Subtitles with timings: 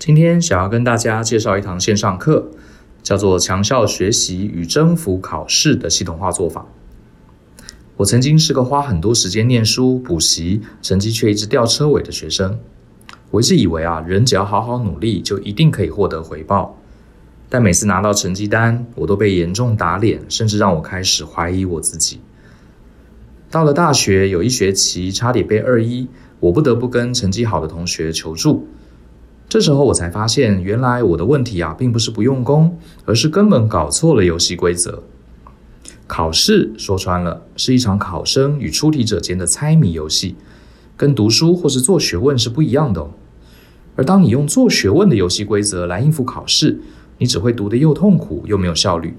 [0.00, 2.48] 今天想要跟大家介绍一堂线上课，
[3.02, 6.64] 叫做“强效学习与征服考试”的系统化做法。
[7.98, 12.58] 我曾经是个花很多时间念书、补习，成绩却一直吊车尾的学生。
[13.30, 16.78] 我一直以为啊，人只要好好努力，就一定可以获得回报。
[17.50, 22.20] 但每次拿到成绩单，我都被严重打脸，甚至让我开始怀疑我自己。
[23.50, 26.08] 到了大学，有一学期差点被二一，
[26.38, 28.66] 我不得不跟成绩好的同学求助。
[29.50, 35.02] 这时候我才发现，原来我的问题啊，并不是不用功，而是根本搞错了游戏规则。
[36.06, 40.36] 考试说穿了，是一场考生与出题者间的猜谜游戏，
[40.96, 43.10] 跟读书或是做学问是不一样的哦。
[43.96, 46.80] 而当你用做学问的游戏规则来应付考试，
[47.18, 49.16] 你只会读得又痛苦又没有效率。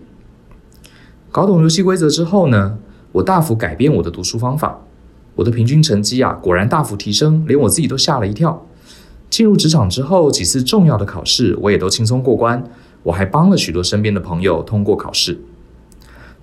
[1.30, 2.78] 搞懂游戏规则之后呢，
[3.12, 4.80] 我大幅改变我的读书方法，
[5.36, 8.66] 我的平均成绩啊，果然大幅提升，连我自己都吓了一跳。
[9.32, 12.64] 进入职场之后，几次重要的考试我也都轻松过关，
[13.04, 15.40] 我还帮了许多身边的朋友通过考试。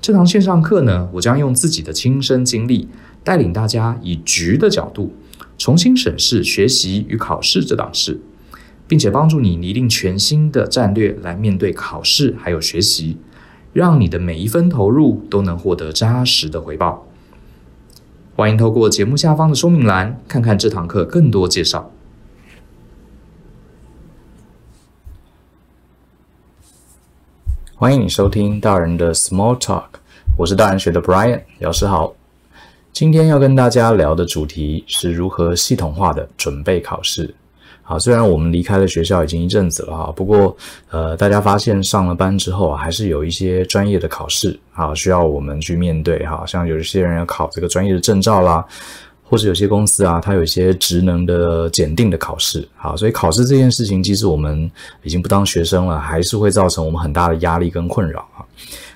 [0.01, 2.89] 这堂线上课呢，我将用自己的亲身经历，
[3.23, 5.13] 带领大家以局的角度，
[5.59, 8.19] 重新审视学习与考试这档事，
[8.87, 13.19] 并且帮助你拟定全新的战略来面对考试还有学习，
[13.75, 17.07] 让你的每一分投入都能获得扎实的回报。
[18.35, 21.93] 欢迎透过节目下方的说明栏，看看这堂课更多介绍。
[27.81, 29.85] 欢迎你收听大人的 Small Talk，
[30.37, 32.13] 我是大人学的 Brian 老师好。
[32.93, 37.33] 今天要跟大家聊的主题是如何系统化的准备考试。
[37.85, 40.57] 好，虽然我们离开了学校已经一阵子了哈，不过
[40.91, 48.67] 呃，大家发现上了班之后啊，还是有一些专业的考试啊，需要我们去面对哈，像有一些人要考这个专业的证照啦。
[49.29, 54.71] 或者有些公司啊，它有一些职能的检定的考试，好，所以考试这件事情，即使我们
[55.03, 58.41] 已经不当学生了，还是会造成我们很大的压力跟困扰啊。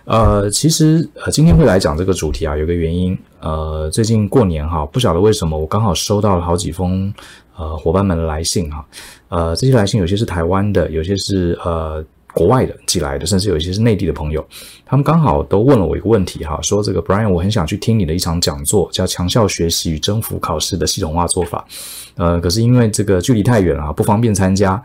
[0.05, 7.12] 呃，其实呃，今天会来讲这个主题啊，有个原因，呃，最近过年哈，不晓得为什么我刚好收到了好几封
[7.57, 8.84] 呃伙伴们的来信哈，
[9.28, 12.05] 呃，这些来信有些是台湾的，有些是呃。
[12.35, 14.45] 国外的寄来的，甚至有一些是内地的朋友，
[14.85, 21.65] 他们刚好都问了我一个问题哈，说这个 Brian，我很想去听你的一场讲座，叫“强效学习与征服考试的系统化做法”，
[22.17, 24.83] 呃，可是因为这个距离太远了，不方便参加。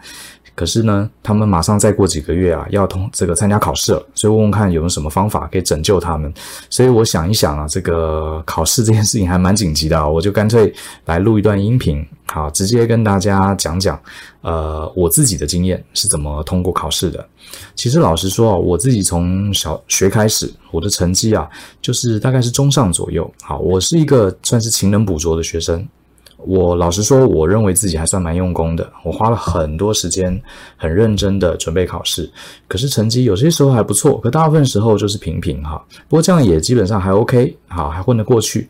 [0.58, 6.34] 可是呢，他们马上再过几个月啊，要通这个参加考试了，所以问问看有没有什么方法可以拯救他们。
[6.68, 10.74] 所以我想一想啊，这个考试这件事情还蛮紧急的啊，我就干脆
[11.06, 14.02] 来录一段音频，好，直接跟大家讲讲，
[14.42, 17.24] 呃，我自己的经验是怎么通过考试的。
[17.76, 21.48] 其实老实说啊，我自己从小学开始，我的成绩啊，
[21.84, 23.32] 就是大概是中上左右。
[23.44, 25.88] 好，我是一个算是勤能补拙的学生。
[26.38, 28.88] 我老实说，我认为自己还算蛮用功的。
[29.04, 30.40] 我花了很多时间，
[30.78, 32.30] 很认真的准备考试，
[32.68, 35.84] 可是成绩有些时候还不错，可大部分时候就是平平哈。
[36.08, 38.70] 不过这样也基本上还 OK，好，还混得过去。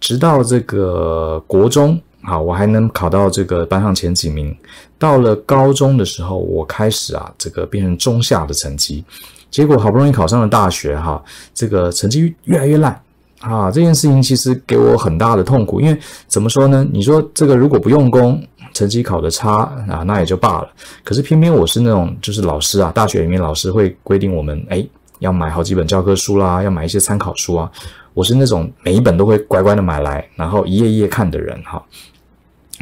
[0.00, 4.56] 直到这个国中，好，我还能考到这个班上前几名。
[4.98, 9.04] 到了高中的时候，我开始啊，这个变成中下的成绩。
[9.50, 12.98] 结果好不容易考上了大学，哈，这个成绩越来越烂。
[13.40, 16.86] 啊，这件事情其实给我很大的痛苦，因为怎么说呢？
[16.92, 18.42] 你说这个如果不用功，
[18.74, 20.68] 成绩考得差啊，那也就罢了。
[21.04, 24.84] 可是偏偏我是那种，就是老师啊，大学里面老师会规定我们，哎，
[25.20, 27.70] 要买好几本教科书啦，要买一些参考书啊。
[28.14, 31.80] 我是那种每一本都会乖乖的买来，然后一页一页看的人哈。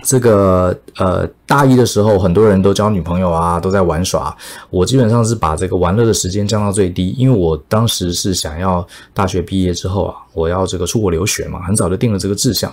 [0.03, 4.35] 这个呃，大一的时候，很多人都交女朋友啊，都在玩耍。
[4.71, 12.73] 我基本上是把这个玩乐的时间降到最低，因为我当时是想要大学毕业之后啊，我要这个出国留学嘛，很早就定了这个志向。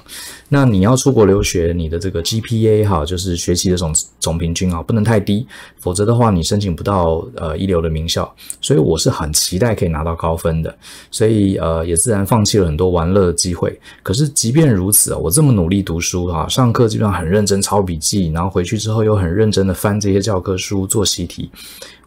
[0.49, 5.45] 那你要出国留学，你的这个 GPA 哈，就是学习的总总平均啊，不能太低，
[5.79, 8.33] 否则的话你申请不到呃一流的名校。
[8.61, 10.73] 所以我是很期待可以拿到高分的，
[11.09, 13.79] 所以呃也自然放弃了很多玩乐的机会。
[14.01, 21.49] 可是即便如此啊，我这么努力读书哈，上课基本上很认真抄笔记，然后回去之后又很认真的翻这些教科书做习题，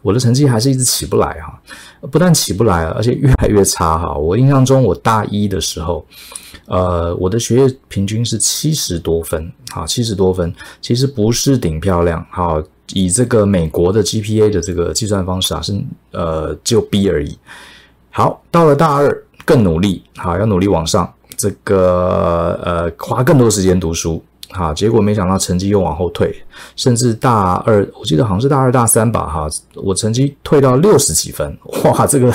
[0.01, 1.59] 我的成绩还是一直起不来哈，
[2.11, 4.13] 不但起不来，而且越来越差哈。
[4.13, 6.05] 我印象中我大一的时候，
[6.65, 12.61] 呃，我的学业平均是七十多分，好，七十多分，其实不是顶漂亮，好，
[12.93, 15.79] 以这个美国的 GPA 的这个计算方式啊，是
[16.11, 17.37] 呃就 B 而已。
[18.09, 24.23] 好，到了大二更努力，好，要努力往上，这个呃花更多时间读书。
[24.51, 26.33] 好，结果没想到成绩又往后退，
[26.75, 32.33] 甚至大二，我记得好像是大二大三吧，哈，我成绩退到六十几分， 哇，这个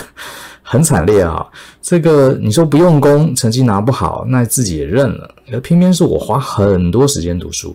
[0.62, 1.44] 很惨烈啊！
[1.80, 5.34] 这个你说不用功，成绩拿不好，那自己也认了。
[5.52, 7.74] 而偏偏是我花很多时间读书，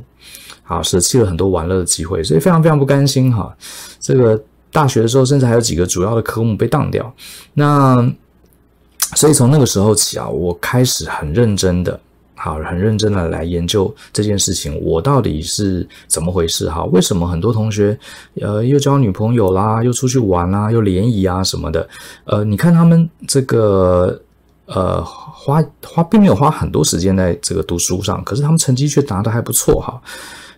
[0.64, 3.54] 好，舍弃了很多玩乐的机会，所以非常非常不甘心哈。
[4.00, 4.42] 这个
[4.72, 7.12] 大学的时候，甚至还有几个主要的科目被当掉。
[7.56, 8.08] 那
[9.16, 12.00] 所以从那个时候起啊，我开始很认真的，
[12.38, 16.86] 好，很认真的来研究这件事情，我到底是怎么回事哈？
[16.86, 17.98] 为什么很多同学
[18.40, 21.90] 呃又交女朋友啦，又出去玩啦，又联谊啊什么的？
[22.24, 24.22] 呃，你看他们这个。
[24.70, 29.98] 呃，花花并没有花很多时间在这个读书上，可是他们成绩却拿得还不错哈。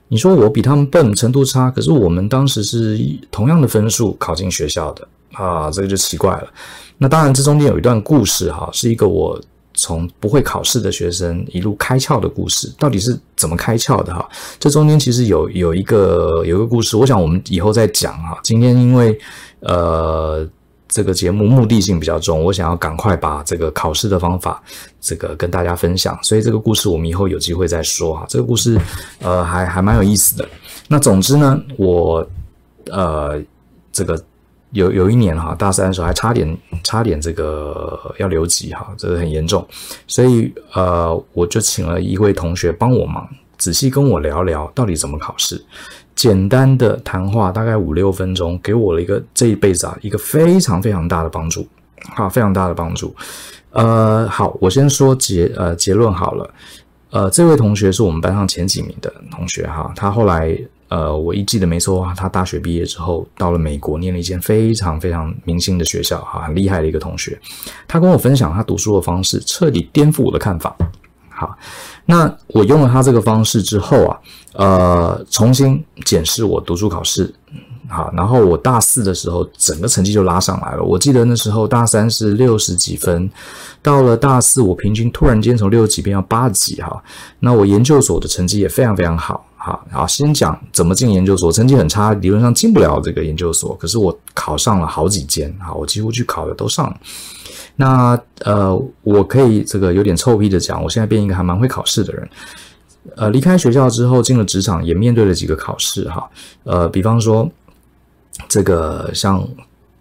[0.07, 2.99] 你说我比他们笨，程度差，可是我们当时是
[3.29, 6.47] 同样的分数考进学校的啊，这个就奇怪了。
[6.97, 9.39] 那当然，这中间有一段故事哈，是一个我
[9.79, 12.71] 从不会考试的学生一路开窍的故事。
[12.77, 14.27] 到底是怎么开窍的哈？
[14.59, 18.39] 这中间其实有有一个有一个故事，我想我们以后再讲哈。
[18.43, 19.17] 今天因为
[19.61, 20.47] 呃。
[20.91, 24.59] 这个节目目的性比较重，我想要赶快把这个考试的方法，
[24.99, 28.25] 这个跟大家分享，所以这个故事我们以后有机会再说哈。
[28.27, 28.75] 这个故事，
[29.19, 30.49] 呃，还还蛮有意思的。
[30.87, 32.27] 那总之呢，我
[32.87, 33.39] 呃，
[33.91, 34.19] 这个
[34.71, 39.67] 有有一年哈，大三的时候还差点差点这个要留级哈，这个很严重，
[40.07, 43.27] 所以呃，我就请了一位同学帮我忙，
[43.57, 45.63] 仔细跟我聊聊到底怎么考试。
[46.15, 51.65] 简单的谈话，大概五六分钟，给我了一个这一辈子啊一个非常非常大的帮助，
[52.13, 53.15] 好，非常大的帮助。
[53.71, 56.49] 呃，好，我先说结呃结论好了。
[57.11, 60.55] 呃，这位同学是我们班上前几名的同学哈，他后来
[60.89, 67.39] 呃，我一记得没错，他大学毕业之后到了美国，念了一间非常非常明星的学校哈，很厉害的一个同学。
[67.87, 70.75] 他跟我分享他读书的方式，彻底颠覆我的看法。
[71.29, 71.57] 好，
[72.05, 74.19] 那我用了他这个方式之后啊，
[74.53, 77.33] 呃，重新检视我读书考试，
[77.87, 80.83] 好，然后我大四的时候整个成绩就拉上来了。
[80.83, 83.29] 我记得那时候大三是六十几分，
[83.81, 87.01] 到了大四我平均突然间从六十几变到八十几哈。
[87.39, 96.97] 那我研究所的成绩也非常非常好，好，好，先讲怎么进研究所，成绩很差，理论上进不了这个研究所，可是我考上了好几间，好，我几乎去考的都上了。
[97.75, 98.73] 那呃，
[99.03, 102.29] 我可以这个有点臭屁的讲，我现在变一个还蛮会考试的人。
[103.17, 106.29] 呃，离开学校之后进了职场，也面对了几个考试哈。
[106.63, 107.49] 呃，比方说
[108.47, 109.45] 这个，像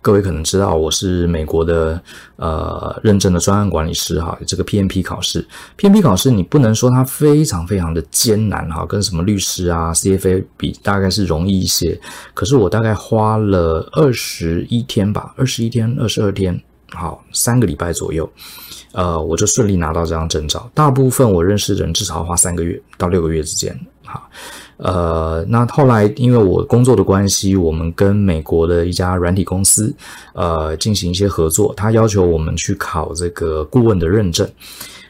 [0.09, 2.03] 各位可能知道，我是美国的
[2.37, 4.39] 呃认证的专案管理师哈。
[4.47, 5.47] 这个 PMP 考试
[5.77, 12.01] ，PMP 考试你不能说它非常非常的艰难哈，跟什么律师啊 CFA 比，大概是容易一些。
[12.33, 16.59] 可是我大概花了二十一天吧，二十一天，二十二天。
[16.93, 18.27] 好，三个礼拜左右，
[18.93, 20.71] 呃，我就顺利拿到这张证照。
[20.73, 23.79] 大部分我认识的人至少要花三个月到六个月之间。
[24.07, 24.27] 好，
[24.79, 29.95] 呃，那后来因为我工作的关系，我们跟美国的一家软体公司，
[30.33, 34.49] 呃，进行一些合作，他要求我们去考这个顾问的认证。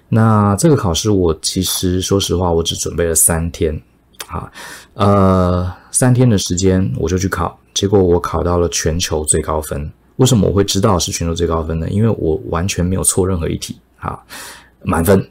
[0.09, 3.79] 那这个考试，我其实说实话，我只准备了三天，
[4.27, 4.51] 啊，
[4.95, 9.91] 呃，三天的时间我就去考，结果我考到了全球最高分。
[10.17, 11.87] 为什么我会知道是全球最高分呢？
[11.91, 14.19] 因为我完全没有错任何一题，啊，
[14.83, 15.23] 满分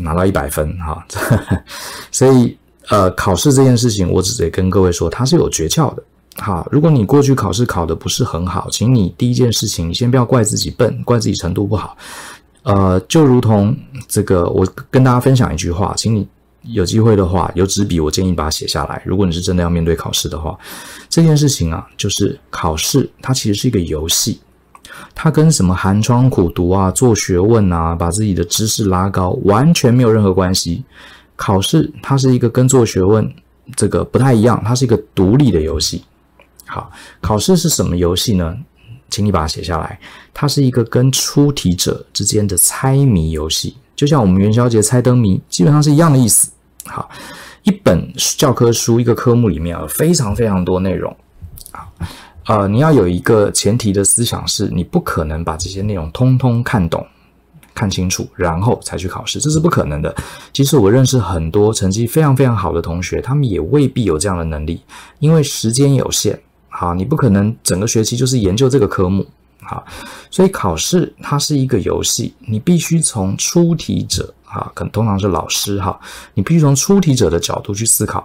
[0.00, 1.06] 拿到一百分，哈，
[2.10, 2.58] 所以
[2.88, 6.02] 呃，考试这件事情，我只得跟各位说，它是有诀窍的，
[6.36, 6.66] 哈。
[6.70, 11.96] 如果你过去考试考得不是很好，请你第一件事情，你先不要怪自己笨，怪自己程度不好，
[12.62, 13.76] 呃，就如同
[14.08, 16.26] 这个，我跟大家分享一句话，请你。
[16.68, 19.02] 有机会的话，有纸笔，我建议把它写下来。
[19.04, 20.58] 如果你是真的要面对考试的话，
[21.10, 24.40] 这件事情啊，就是考试，它其实是一个游戏，
[25.14, 30.82] 它跟什么寒窗苦读啊、做学问啊、把自己的知识拉高，完全没有任何关系。
[31.36, 33.32] 考试它是一个跟做学问
[33.74, 36.04] 这个不太一样，它是一个独立的游戏。
[36.66, 38.56] 好，考试是什么游戏呢？
[39.10, 39.98] 请你把它写下来，
[40.32, 46.50] 它是一个跟出题者之间的猜谜游戏，就像我们元宵节猜灯谜，基本上是一样的意思。
[46.86, 47.08] 好，
[47.62, 51.16] 一本教科书，一个科目里面有非常非常多内容。
[51.70, 51.92] 好，
[52.46, 57.06] 呃，你要有一个前提的思想是，你不可能把这些内容通通看懂、
[57.74, 60.14] 看清楚，然后才去考试，这是不可能的。
[60.52, 64.80] 其实我认识很多成绩非常非常好的同学，他们也未必有这样的能力，
[65.18, 66.40] 因为时间有限。
[66.68, 69.26] 好，你不可能整个学期就是研究这个科目。
[69.62, 69.84] 好，
[70.30, 74.32] 所以考试它是一个游戏，你必须从出题者。
[74.44, 75.98] 啊，可能通常是老师哈，
[76.34, 78.24] 你必须从出题者的角度去思考，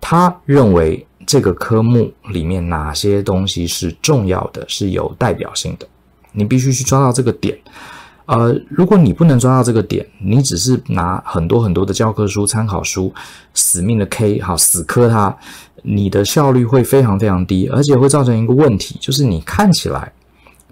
[0.00, 5.86] 他认为这个科目里面哪些东西是重要的，是有代表性的，
[6.32, 7.58] 你必须去抓到这个点。
[8.26, 13.12] 呃，如果你不能抓到这个点，你只是拿很多很多的教科书、参考书
[13.54, 15.36] 死命的 K 哈，死磕它，
[15.82, 20.12] 你的效率会非常非常低，而且会造成一个问题，就是你看起来。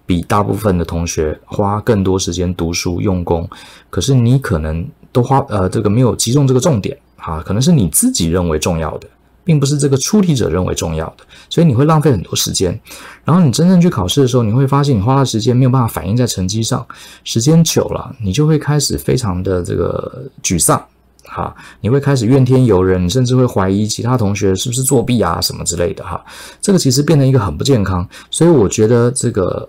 [0.07, 3.49] 比大部分的同学花更多时间读书用功，
[3.89, 9.09] 可是你可能都花呃这个没有击中这个重点啊，可能是你自己认为重要的，
[9.45, 12.79] 并不是这个出题者认为重要的，所以你会浪费很多时间。
[13.25, 16.85] 然后你真正去考试的时候，你会发现你花的时间没有办法反映在成绩上，
[17.23, 20.83] 时间久了，你就会开始非常的这个沮丧，
[21.25, 26.25] 哈，你会开始怨天尤人，甚至会怀疑其他同学是不是作弊啊什么之类的，哈，
[26.61, 28.09] 这个其实变成一个很不健康。
[28.31, 29.69] 所以我觉得这个。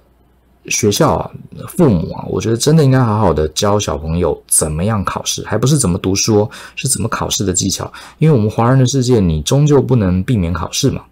[0.67, 1.31] 学校啊，
[1.67, 7.91] 父母啊，我觉得真的应该好好的教小朋友怎么样考试，还不是怎么读书，是怎么考试的技巧。
[8.17, 11.03] 因为我们华人的世界，你终究不能避免考试嘛。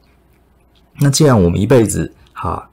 [1.00, 2.70] 那既然我们一辈子哈，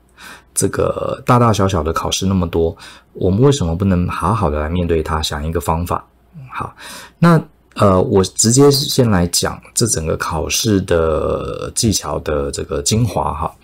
[0.55, 2.77] 这个大大小小的考试那么多，
[3.13, 6.05] 我们为什么不能好好的来面对它，想一个方法？
[6.53, 6.75] 好，
[7.19, 7.43] 那
[7.75, 13.55] 呃，我直接先来讲这整个考试的技巧的这个精华哈。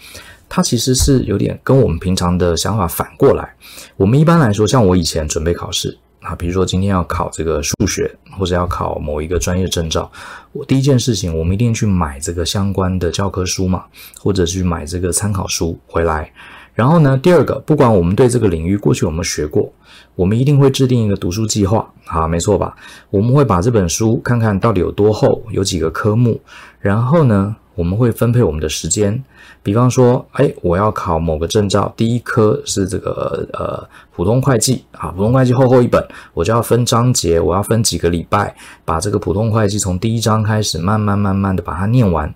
[0.56, 3.54] 它其实是有点跟我们平常的想法反过来。
[3.98, 10.10] 我们一般来说，像我以前准备考试啊，比如说今天要考这个数学，或者要考某一个专业证照，
[10.52, 13.84] 我第一件事情，我们一定去买这个相关的教科书嘛，
[14.18, 16.32] 或者去买这个参考书回来。
[16.72, 19.70] 然后呢，第二个，不管我们对这个领域过去有没有学过，
[20.14, 22.75] 我们一定会制定一个读书计划，啊，没错吧？
[23.10, 26.40] 我们会把这本书看看到底有多厚，有几个科目，
[26.80, 29.23] 然后呢，我们会分配我们的时间，
[29.62, 36.02] 比方说，哎，我要考某个证照，第一科是这个呃普通会计啊，普通会计厚厚一本，
[36.33, 42.35] 我就要分章节，我要分几个礼拜，把这个普通会计从第一章开始，慢慢慢慢的把它念完，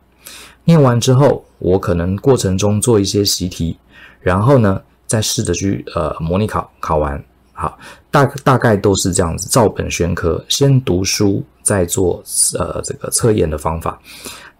[0.64, 3.78] 念完之后，我可能过程中做一些习题，
[4.20, 7.78] 然后呢，再试着去呃模拟考，考完，好，
[8.10, 12.22] 大大概都是这样子，照本宣科，先读书，再做
[12.58, 13.98] 呃这个测验的方法。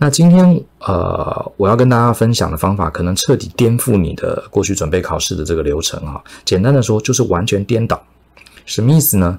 [0.03, 6.25] 那今天，呃，我要跟大家分享的方法，可能彻底颠覆你的过去准备考试的这个流程哈。
[6.43, 8.03] 简单的说，就是完全颠倒。
[8.65, 9.39] 什么意思呢？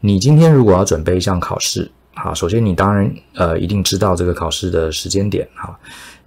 [0.00, 5.74] 你今天如果要准备一项考试，哈，首先你当然呃一定知道这个考试的时间点哈。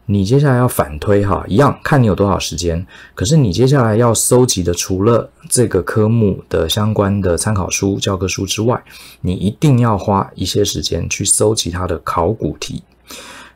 [0.07, 2.83] 你接下来要反推哈，一样看你有多少时间。
[3.13, 8.83] 可是你接下来要搜集的，除了这个科目的相关的参考书、教科书之外，
[9.21, 12.81] 你一定要花一些时间去搜集它的考古题。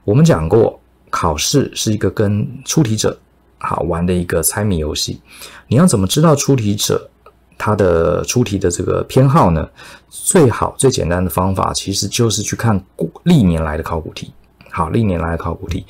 [0.04, 0.80] 我们讲过，
[1.10, 3.18] 考试是一个跟出题者
[3.60, 5.22] 好玩的一个猜谜游戏。
[5.68, 7.10] 你要怎么知道出题者
[7.58, 9.70] 他的出题的这个偏好呢？
[10.10, 12.84] 最好最简单的方法其实就是去看
[13.24, 14.34] 历年来的考古题。
[14.72, 15.86] 好，历年来的考古题，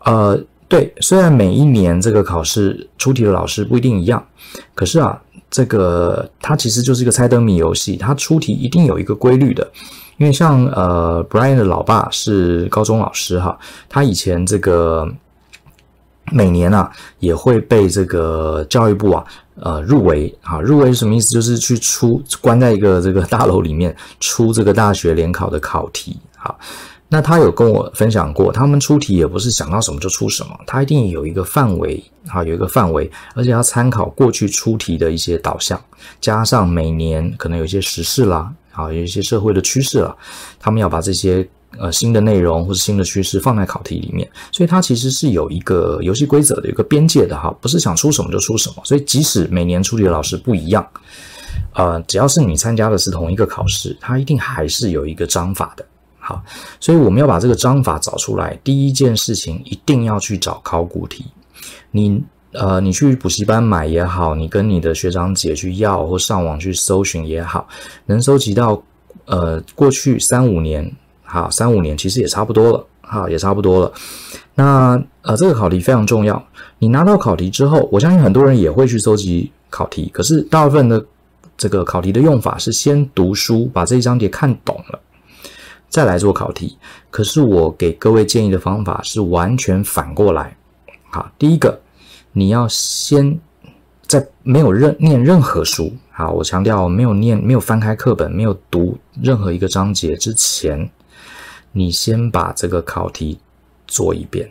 [0.00, 4.26] 呃，对，虽然每一年这个考试出题的老师不一定一样，
[4.74, 9.70] 可是啊，这个它其实就是一个猜灯谜游戏，它出题一定有一个规律的。
[10.16, 15.08] 因为像呃，Brian 的老爸是高中老师哈，他以前这个
[16.30, 19.24] 每年啊也会被这个教育部啊
[19.56, 21.30] 呃入围啊，入围是什么意思？
[21.30, 26.54] 就是去出关在一个这个大楼里面 出这个大学联考的考题哈。
[27.08, 35.80] 那他有跟我分享过，他们出题也不是想到什么就出什么，他一定有一个范围哈，有一个范围，而且要参考过去出题的一些导向，
[36.20, 38.52] 加上每年可能有一些时事啦。
[38.74, 40.16] 好，有一些社会的趋势了，
[40.58, 48.82] 他们要把这些呃新的内容或者新的趋势放在考题里面，所以它其实是有一个游戏规则的，有一个边界的哈，不是想出什么就出什么。
[48.84, 50.84] 所以即使每年出题的老师不一样，
[51.74, 55.86] 呃，只要是你参加的是同一个考试，它一定还是有一个章法的。
[56.18, 56.42] 好，
[56.80, 61.24] 所以我们要把这个章法找出来，第一件事情一定要去找考古题，
[61.92, 62.20] 你。
[62.54, 67.66] 呃，你去补习班买也好，你跟你的学长姐去要，或上网去搜寻也好，
[68.06, 68.80] 能收集到
[69.24, 70.88] 呃过去三五年，
[71.24, 73.92] 好三五年其实也差不多了，好也差不多了。
[74.54, 76.40] 那呃这个考题非常重要，
[76.78, 81.04] 你拿到考题之后，我相信很多人也会去搜集考题，可是大部分的
[81.56, 85.00] 这个考题的用法是先读书，把这一章节看懂了，
[85.88, 86.78] 再来做考题。
[87.10, 90.56] 可是我给各位建议的方法是完全反过来，
[91.10, 91.80] 好，第一个。
[92.36, 93.38] 你要先
[94.02, 100.90] 在没有任念任何书，好，我强调没有念、没有翻开课本、没有读任何一个章节之前，
[101.70, 103.38] 你先把这个考题
[103.86, 104.50] 做一遍，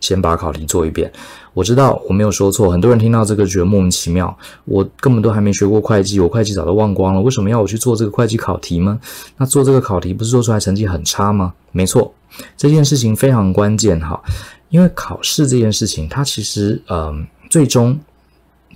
[0.00, 1.10] 先把考题做一遍。
[1.54, 9.00] 我知道我没有说错，很多人听到这个觉得莫名其妙，我根本都还没学过会计，我会计早都忘光了，为什么要我去做这个会计考题吗？
[9.36, 11.52] 那做这个考题不是做出来成绩很差吗？
[11.72, 12.14] 没错，
[12.56, 14.22] 这件事情非常关键，哈。
[14.70, 17.98] 因为考试这件事情，它其实，嗯、最终，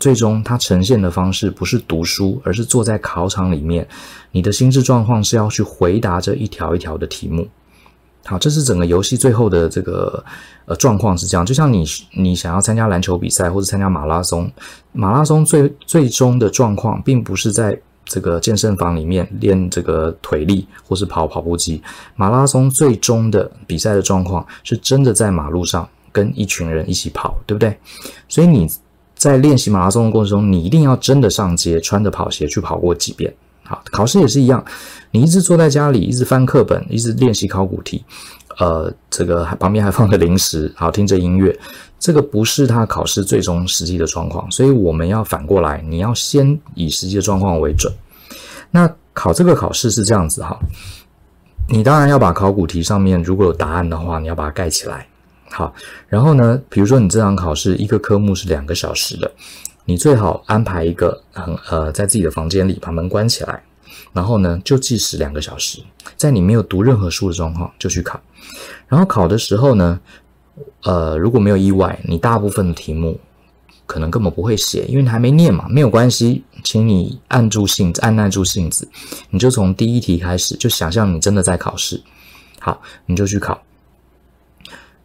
[0.01, 3.87] 最终它呈现的方式不是读书，而是坐在考场里面，
[4.31, 7.47] 你的心智状况是要去回答这一条一条的题目。
[8.25, 10.25] 好，这是整个游戏最后的这个
[10.67, 11.45] 呃状况是这样。
[11.45, 11.85] 就像你
[12.17, 14.51] 你想要参加篮球比赛或者参加马拉松，
[14.93, 21.83] 马拉松最最终的状况，并不是在这个健身房里面练这个腿力，或是跑跑步机。
[22.15, 27.77] 马拉松最终的比赛的状况是真的在马路上跟一群人一起跑，对不对？
[28.29, 28.69] 所以你
[29.17, 33.35] 在练习马拉松的过程中，你一定要真的上街，穿着跑鞋去跑过几遍。
[33.65, 34.63] 好，考试也是一样，
[35.13, 38.05] 你一直坐在家里，一直翻课本，一直练习考古题，
[38.59, 41.57] 呃，这个旁边还放着零食，好，听着音乐。
[41.99, 47.93] 这个不是他考试最终实际的状况，所以我们要反过来，你要先以实际的状况为准。
[48.71, 50.59] 那考这个考试是这样子哈，
[51.69, 55.07] 你当然要把考古题上面如果有答案的话，你要把它盖起来。
[55.51, 55.73] 好，
[56.09, 59.31] 然后呢，比如说你这场考试一个科目是两个小时的，
[59.85, 63.63] 你最好安排一个很呃，在自己的房间里把门关起来，
[64.13, 65.83] 然后呢就计时两个小时，
[66.17, 68.21] 在你没有读任何书的状况就去考，
[68.89, 70.01] 然后考的时候呢。
[70.83, 73.19] 呃，如果没有意外，你大部分的题目
[73.87, 78.87] 可能根本不会写，因为你还没念嘛，没有关系，请你按住性子，按耐住性子，
[79.31, 82.03] 你就从第一题开始，就想象你真的在考试，
[82.61, 83.63] 好，你就去考。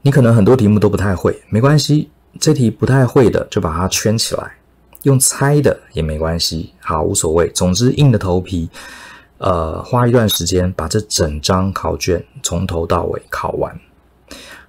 [0.02, 2.10] 你可能很多题目都不太会，没关系，
[2.42, 4.52] 这题不太会的就把它圈起来，
[5.08, 8.70] 用猜的也没关系，好，无所谓，总之硬着头皮，
[9.38, 13.74] 呃，花一段时间把这整张考卷从头到尾考完。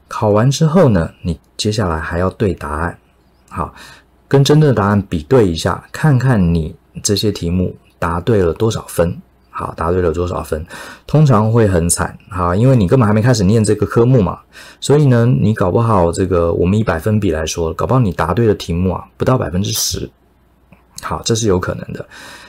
[0.06, 2.96] 考完之后呢，你接下来还要对答案，
[3.48, 3.74] 好，
[4.28, 10.64] 跟真正的答案比对一下，看看你这些题目答对了多少分，好，答对了多少分，
[11.04, 14.38] 通常会很惨，好，因为你根本还没开始念这个科目嘛，
[14.80, 20.08] 所以呢，你搞不好这个我们以百分比来说，搞不好你答对的题目啊不到百分之十，
[21.02, 22.06] 好，这是有可能的，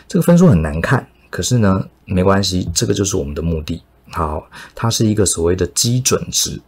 [0.07, 6.59] 这个分数很难看，可是呢，没关系，这个就是我们的目的，好，它是一个所谓的基准值。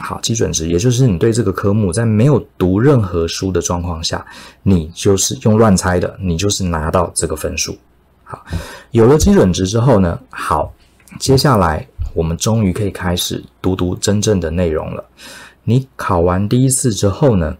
[0.00, 4.24] 好，基准值，也就是你对这个科目在没有读任何书的状况下，
[4.62, 7.76] 你就是用乱猜的，你就是拿到这个分数。
[8.22, 8.46] 好，
[8.92, 10.72] 有了基准值之后呢，好，
[11.18, 11.84] 接下来
[12.14, 15.04] 我们终于可以开始读读真正的内容了。
[15.64, 17.56] 你考完第一次之后呢，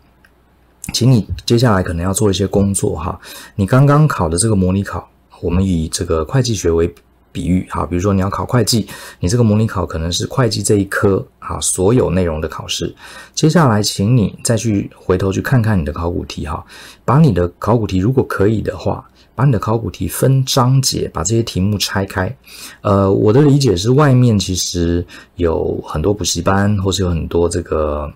[0.93, 3.19] 请你接下来可能要做一些工作哈。
[3.55, 5.09] 你刚刚考的这个模拟考，
[5.41, 6.93] 我们以这个会计学为
[7.31, 8.89] 比喻哈，比如说你要考会计，
[9.21, 12.93] 你这个模拟考可能是会计这一科啊所有内容的考试。
[13.35, 16.65] 接下来，请你再去回头去看看你的考古题哈，
[17.05, 22.35] 把你的考古题如果可以的话，把你的考古题分章节，把这些题目拆开。
[22.81, 28.11] 呃，我的理解是，外面其实有很多补习班，或是有很多这个。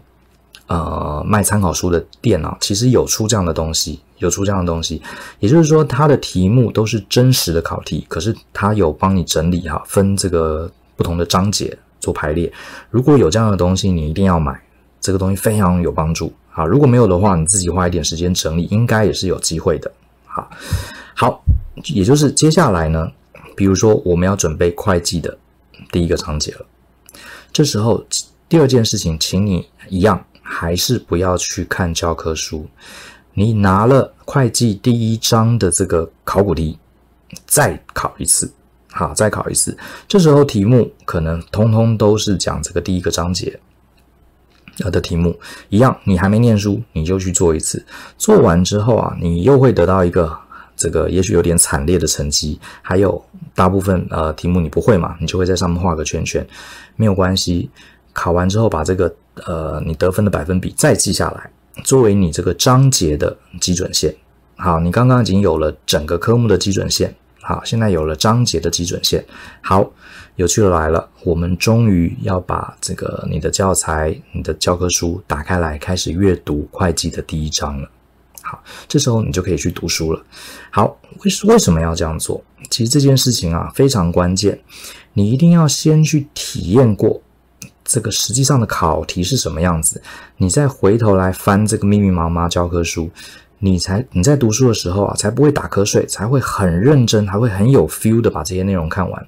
[0.69, 5.03] 呃，卖参考书的店啊，其实有出这样的东西，有出这样的东西。
[5.39, 12.51] 也就是说，它的题目都是真实的考题，可是它有帮你整理哈，分这个不同的章节做排列。
[12.91, 14.59] 如果有这样的东西，你一定要买，
[15.01, 16.65] 这个东西非常有帮助啊。
[16.65, 19.93] 如果没有的话，你自己花一点时间整理，应该也是有机会的。
[20.25, 20.49] 好，
[21.15, 21.45] 好，
[21.93, 23.11] 也就是接下来呢，
[23.55, 25.37] 比如说我们要准备会计的
[25.91, 26.65] 第一个章节了，
[27.53, 28.03] 这时候
[28.49, 30.25] 第二件事情，请你一样。
[30.55, 32.67] 还是不要去看教科书，
[33.33, 36.79] 你拿了会计第一章的这个考古题，
[37.47, 38.53] 再考一次，
[38.91, 39.75] 好，再考一次。
[40.07, 43.59] 这时候题目可能通通都是讲这个第一个章节
[44.81, 45.35] 呃的题目，
[45.71, 47.83] 一样，你还没念书，你就去做一次。
[48.19, 50.39] 做完之后啊，你又会得到一个
[50.77, 56.47] 这个也许有点惨烈的成绩，还有大部分呃题目你不会嘛，你就会在上面画个圈圈，
[56.97, 57.71] 没有关系。
[58.15, 59.11] 考完之后，把这个
[59.47, 61.51] 呃你得分的百分比再记下来，
[61.85, 64.15] 作为你这个章节的基准线。
[64.57, 69.25] 好，你刚刚已经有了整个科目的基准线，好，现在有了章节的基准线。
[69.61, 69.91] 好，
[70.37, 77.91] 有趣的来了，我们终于要把这个你的教材、你的教科书打开来，开始阅读会计的第一章了。
[78.43, 80.23] 好，这时候你就可以去读书了。
[80.71, 82.41] 好，为为什么要这样做？
[82.71, 84.61] 其实这件事情啊非常关键，
[85.15, 87.21] 你一定要先去体验过。
[87.85, 90.01] 这个实际上的考题是什么样子？
[90.37, 93.11] 你再回头来翻这个密密麻麻教科书，
[93.59, 99.27] 你才你在读书的时候啊，才不会打瞌睡，才会很认真，还会很有 feel 的把这些内容看完。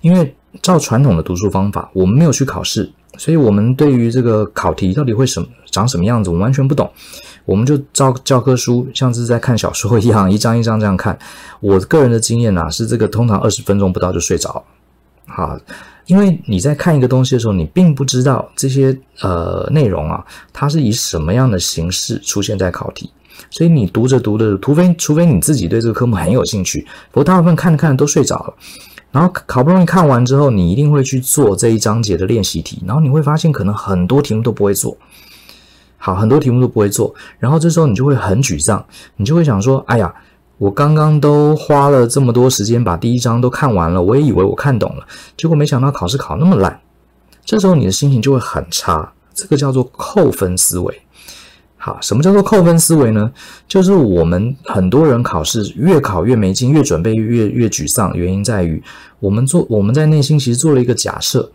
[0.00, 6.90] 因为照传统的读书方法，我们没有去考试，所以我们对于这个考题到底会什么长什么样子，我们完全不懂。
[7.44, 11.18] 我们就照教科书，像是在看小说一样，一张一张这样看。
[11.60, 14.64] 我个人的经验啊，是这个通常二十分钟不到就睡着
[15.26, 15.58] 好。
[16.06, 23.10] 因为你在看一个东西的时候，你并不知道这些呃内容啊，它是以什么样的形式出现在考题，
[23.48, 28.54] 所以你读着读着，除非除非你自己对这个科目很有兴趣，不过大部分看着看着都睡着了。
[29.12, 34.94] 然后好不容易看完之后，你一定会去做这一章节的练习题，然后你会发现可能很多题目都不会做，
[35.96, 38.84] 好，很多题目都不会做，然后这时候你就会很沮丧，
[39.16, 40.14] 你就会想说，哎呀。
[40.58, 46.80] 我刚刚都花了这么多时间把第一章都看完了，我也以为我看懂了，结果没想到考试考那么烂，
[47.44, 51.00] 这时候你的心情就会很差，这个叫做扣分思维。
[51.76, 53.30] 好，什么叫做扣分思维呢？
[53.68, 58.82] 就是我们很多人考试越考越没劲，越准备越越沮丧，原因在于
[59.20, 61.50] 我们做我们在内心其实做了一个假设，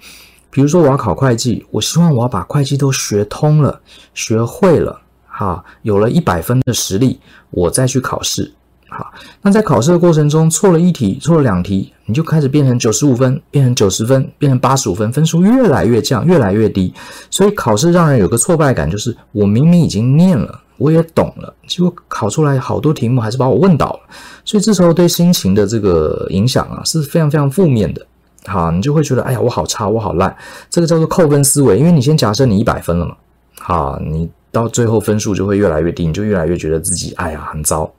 [0.51, 3.81] 比如说我要考会计，我希望我要把会计都学通了、
[4.13, 8.53] 学会了，哈，有了一百分的实力，我再去考试。
[8.89, 16.93] 好，那在考试的过程中，错了一题，错了两题，你就开始变成九十五分，变成九十分，变成八十五分，分数越来越降，越来越低。
[17.29, 23.99] 所以考试让人有个挫败感，就是我明明已经念了，我也懂了，结果考出来好多题目还是把我问倒了。
[24.43, 28.05] 所以这时候对心情的这个影响啊是非常非常负面的。
[28.45, 30.35] 好，你就会觉得，哎呀，我好差，我好烂。
[30.69, 33.13] 这个叫做扣分思维，因为你先假设你一百分了嘛，
[33.59, 37.91] 好，你到最后分数就会越来越低，你就越来越觉得自己，哎呀，很糟。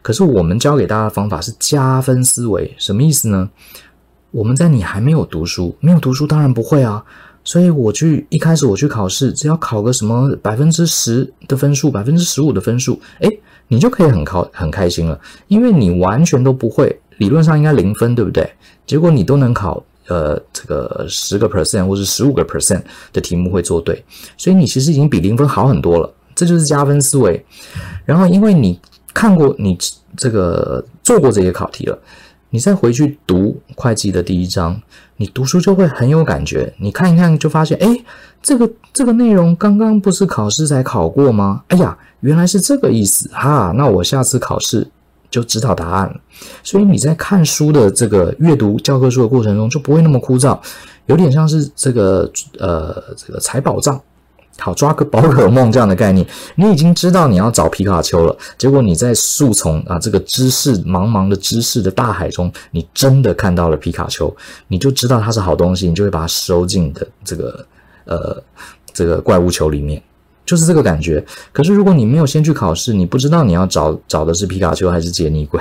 [0.00, 3.50] 可是我们教给大家的方法是加分思维，什么意思呢？
[4.30, 7.04] 我们在你还没有读书，没有读书当然不会啊。
[7.44, 18.48] 所以我去一开始我去考试，只要考个什么百分之十的分数，百分之十五的分数，诶，你就可以很考很开心了，因为你完全都不会，理论上应该零分，对不对？
[18.86, 24.04] 结果你都能考呃这个十个 percent 或者十五个 percent 的题目会做对，
[24.36, 27.44] 所以你其实已经比零分好很多了，这就是加分思维。
[28.04, 28.80] 然后因为你。
[29.14, 29.76] 看过你
[30.16, 31.98] 这个做过这些考题了，
[32.48, 34.80] 你再回去读会计的第一章，
[35.18, 36.72] 你读书就会很有感觉。
[36.78, 37.94] 你看一看就发现，哎，
[38.42, 41.62] 这个这个内容刚刚不是考试才考过吗？
[41.68, 43.70] 哎呀，原来是这个意思哈。
[43.76, 44.88] 那我下次考试
[45.32, 46.14] 就知道答案了。
[46.62, 50.56] 所以你在看书的这个阅读教科书的过程中就不会那么枯燥，
[51.06, 54.00] 有点像是这个呃这个财宝藏。
[54.58, 56.24] 好，抓个宝可梦这样的概念，
[56.56, 64.32] 你已经知道你要找皮卡丘了，结果你在树丛啊这个知识茫茫的知识的大海中，你真的看到了皮卡丘，
[64.68, 67.66] 你就知道它是好东西，你就会把它收进的这个
[68.04, 68.42] 呃
[68.92, 70.00] 这个怪物球里面。
[70.44, 71.24] 就是这个感觉。
[71.52, 75.60] 可是如果你没有先去考试，你不知道你要找找的是皮卡丘还是杰尼龟，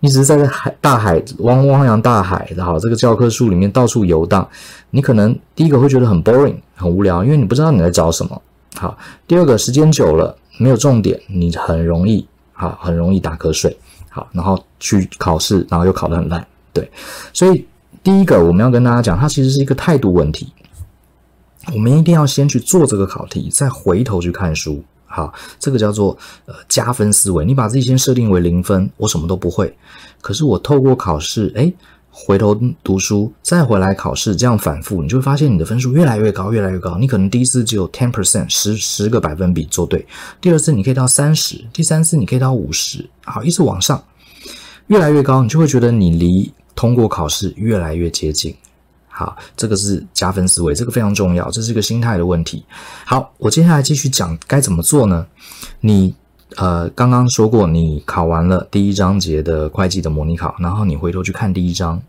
[0.00, 4.46] 你只是在海大海汪汪洋大海，然后这个教科书里面到处游荡，
[4.90, 8.42] 你可能第一个会觉得很 boring 很无聊，因为你不知道你在找什么。
[8.76, 13.76] 好，第二个时间久了没有重点，你很容易好很容易打瞌睡。
[14.10, 16.44] 好，然后去考试，然后又考得很烂。
[16.72, 16.90] 对，
[17.32, 17.66] 所以
[18.02, 20.52] 第一个我们要跟大家讲，它其实是一个态度问题。
[21.72, 24.82] 我们一定要先去做这个考题，再回头去看书。
[25.06, 27.44] 好，这个叫做呃加分思维。
[27.44, 29.74] 你把自己先设定为零分，我什么都不会。
[30.20, 31.72] 可是我透过考试，诶，
[32.10, 36.98] 回头读书，再回来考试，这样反复，你就会发现你的分数越来越高，越来越高。
[36.98, 40.06] 你可能第一次只有 ten percent，十十个百分比做对，
[40.40, 44.02] 第二次你可以到三十，第三次你可以到五十，好，一直往上，
[44.88, 48.54] 越来越高，你就会觉得你离通过考试越来越接近。
[49.18, 52.64] 好，这个是加分思维，这个非常重要，这是一个心态的问题。
[53.04, 55.26] 好，我接下来继续讲该怎么做呢？
[55.80, 56.14] 你
[56.54, 62.00] 呃刚刚说过，你考完了第一章节的会计的模拟考，然后你回头去看第一章，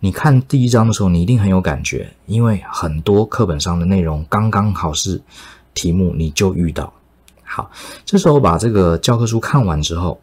[0.00, 5.20] 你看第一章的时候，你一定很有感觉，因为很多课本上的内容，刚刚考试
[5.74, 6.90] 题目你就遇到。
[7.44, 7.70] 好，
[8.06, 10.18] 这时候把这个教科书看完之后，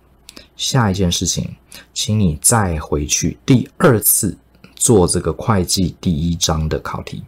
[0.58, 1.56] 下一件事情，
[1.94, 4.36] 请你再回去第二次。
[4.76, 7.24] 做这个会计第一章的考题，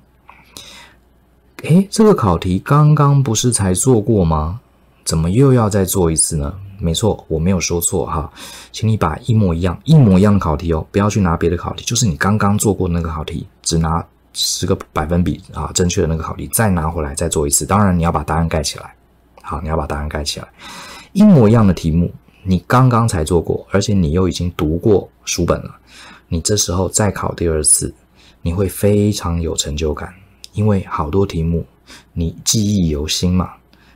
[1.64, 4.60] 诶，这个考题刚刚不是才做过吗？
[5.04, 6.54] 怎么又要再做一次呢？
[6.80, 8.32] 没错，我没有说错哈，
[8.72, 17.66] 请你把一模一样、一模一样的考题哦，不要去拿别的考题，就是你刚刚做过那个考题，只拿十个百分比啊正确的那个考题，再拿回来再做一次。
[17.66, 18.94] 当然你要把答案盖起来，
[19.42, 20.48] 好，你要把答案盖起来。
[21.14, 22.12] 一模一样的题目，
[22.44, 25.72] 你刚刚才做过，而且你又已经读过书本了。
[26.28, 27.94] 你这时候再考第二次，
[28.42, 30.14] 你会非常有成就感，
[30.54, 31.66] 因为好多题目
[32.14, 33.52] 你记忆犹新嘛，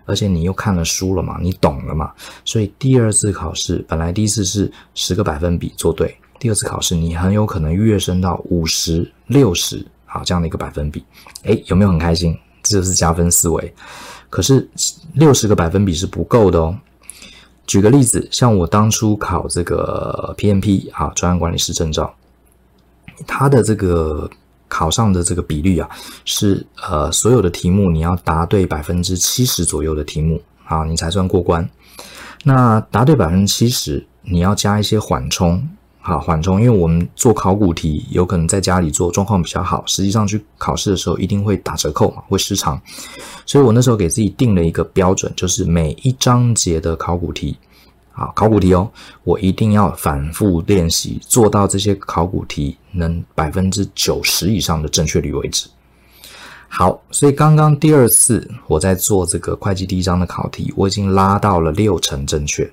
[0.05, 2.11] 而且你又看了书了嘛，你懂了嘛，
[2.45, 11.03] 所以第二次考试本来第一次是十个百分比做对，第二次考试你很有可能跃升到五十、六十，好，这样的一个百分比，
[11.43, 12.37] 诶，有没有很开心？
[12.63, 13.73] 这就是加分思维。
[14.29, 14.69] 可是
[15.13, 16.77] 六十个百分比是不够的哦。
[17.67, 22.13] 举个例子，像我当初考这个 PMP 啊，专案管理师证照。
[23.27, 24.29] 它的这个
[24.67, 25.89] 考上的这个比率啊，
[26.25, 31.67] 是呃所有的题目你要答对百分之七十左右的题目啊，你才算过关。
[32.43, 35.67] 那答对百分之七十，你要加一些缓冲，
[35.99, 42.81] 好缓冲，因为我们做考古题有可能在家里做状况比较好，实际上去考试的时候一定会打折扣嘛，会失常。
[43.45, 47.57] 所以我那时候给自己定了一个标准，就是每一章节的考古题。
[48.21, 48.87] 好，考古题哦，
[49.23, 55.67] 我一定要反复练习，做到这些考古题能百分之九十以上的正确率为止。
[56.67, 62.71] 好，所以刚刚第二次我在做这个会计第一章的考题，我已经拉到了六成正确。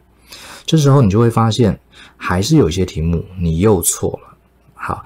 [0.67, 1.81] 这时候你就会发现，
[2.19, 4.37] 还是有一些题目你又错了。
[4.75, 5.03] 好，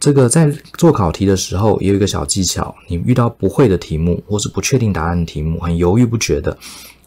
[0.00, 6.56] 这个在做考题的时候也有一个小技巧，你遇到不会的题目或是不确定答案的题目，很犹豫不决的，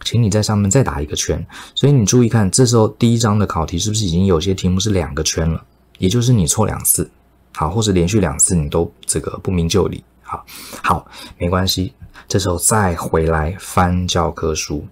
[0.06, 1.46] 请你在上面再打一个圈。
[1.74, 5.62] 所以你注意看，这时候第一章的考题是不是已经有些题目是两个圈了？
[5.98, 7.10] 也就是你错两次，
[7.54, 10.04] 好，或者连续两次你都这个不明就里。
[10.22, 10.46] 好，
[10.82, 11.94] 好，没关系。
[12.28, 14.84] 这时候再回来翻教科书，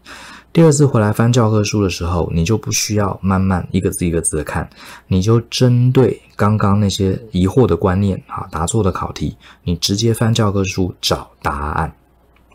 [0.51, 4.69] 第二次回来翻教科书的时候，你就不需要慢慢一个字一个字的看，
[5.07, 11.91] 你就针对刚刚那些疑惑的观念，啊，答错的考题，你直接翻教科书找答案。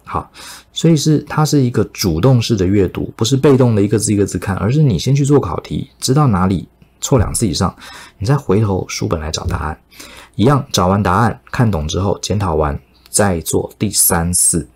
[0.08, 0.30] 好，
[0.72, 6.66] 所以是它是一个主动式的阅读，不是被动的一个字一个字看，而是你先去做考题，知道哪里
[6.98, 7.76] 错两次以上，
[8.18, 9.78] 你再回头书本来找答案。
[10.34, 14.66] 一样，找完答案，看懂之后，检讨完，再做第三次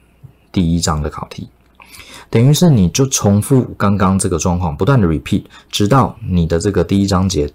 [0.53, 1.49] 第一章的考题，
[2.29, 7.51] 等于是你就重复刚刚这个状况，不断的 repeat，直到你的这个第一章节，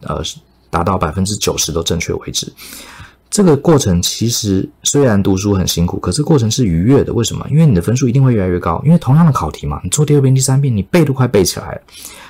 [0.00, 0.20] 呃，
[0.68, 2.52] 达到百分之九十都正确为止。
[3.32, 7.10] 这个过程其实虽然读书很辛苦，可是过程是愉悦的。
[7.14, 7.44] 为什么？
[7.50, 11.80] 因为你的分数一定会越来越高，因为同样的考题嘛，你做第二遍、第三遍，你背都快背起来了，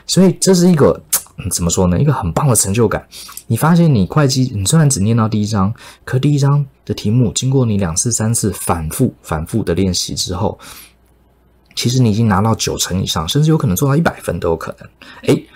[0.06, 1.02] 所以这是一个。
[1.50, 1.98] 怎么说呢？
[1.98, 3.04] 一个很棒的成就感。
[3.48, 10.56] 你发现你会计，你虽然只念到第一章，可第一章的题目经过你两次、三次反复、反复的练习之后，
[11.74, 14.88] 其实你已经拿到九成以上，甚至有可能做到一百分都有可能。
[15.22, 15.46] 诶，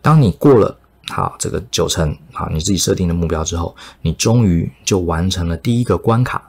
[0.00, 6.42] 当你过了好这个九成，好你自己设定的目标之后，你终于就完成了第一个关卡，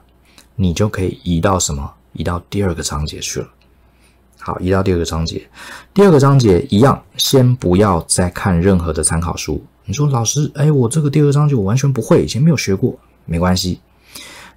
[0.54, 1.92] 你就可以移到什么？
[2.14, 3.48] 移到第二个章节去了。
[4.38, 5.46] 好，移到第二个章节。
[5.92, 9.62] 第二个章节一样，先不要再看任何的参考书。
[9.84, 13.80] 你说老师，哎，我这个第二章节我完全不会，以前没有学过，没关系。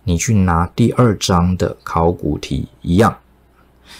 [0.05, 3.15] 你去拿第二章的考古题一样，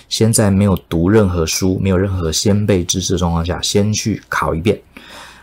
[0.08, 4.82] 先在没有读任何书、没有任何先备知识的状况下，先去考一遍。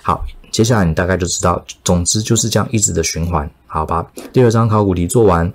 [0.03, 3.49] 好，接下来你大概就知道，总之就是这样一直的循环。
[3.67, 5.53] 好吧，第二章考古题做完。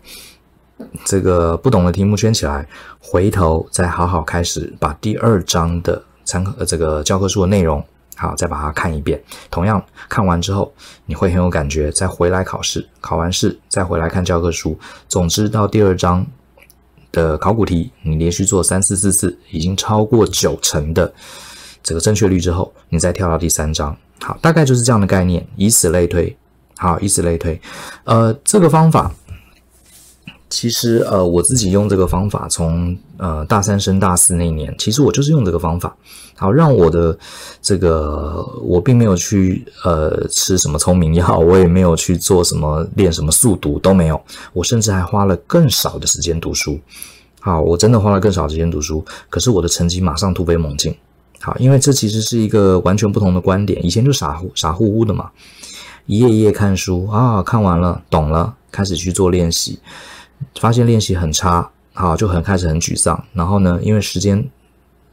[1.06, 2.67] 这个不懂的题目圈起来，
[2.99, 7.84] 回头再好好开始把第二章的参考呃这个教科书的内容，
[8.15, 9.21] 好再把它看一遍。
[9.51, 10.73] 同样看完之后，
[11.06, 14.75] 你会很有感觉，再回来考试，考完试再回来看教科书。
[15.08, 16.25] 总之到第二章
[17.12, 21.13] 的考古题，你连续做三四四次，已经超过九成的
[21.83, 23.95] 这个正确率之后，你再跳到第三章。
[24.21, 26.35] 好，大概就是这样的概念，以此类推。
[26.77, 27.59] 好，以此类推。
[28.03, 29.11] 呃，这个方法。
[30.49, 35.95] 其实，呃，我自己用这个方法，从呃大三升大四那年，其实我就是用这个方法，
[36.35, 37.17] 好让我的
[37.61, 46.77] 这个我并没有去呃吃什么聪明药，我也没有去做什么练什么速读都没有，我甚至还花了更少的时间读书。
[47.39, 50.93] 好，我真的花了更少时间读书，可是我的成绩马上突飞猛进。
[51.41, 55.32] 好，因为这其实是一个完全不同的观点，以前就傻乎傻乎乎的嘛，
[56.06, 59.80] 一页一页看书啊，看完了懂了，开始去做练习。
[60.60, 63.23] 发现练习很差，好，就很开始很沮丧。
[63.34, 64.43] 然后呢，因为时间，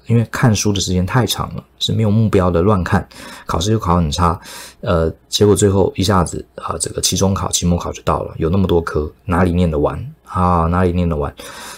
[0.06, 3.06] 因为看书的时间太长了，是没有目标的乱看，
[3.44, 4.40] 考试又考很差，
[4.80, 10.66] 呃，结果最后一下子啊，这个期中考、期末考就到了，有那么多科，哪里念得完啊？
[10.68, 11.32] 哪里念得完？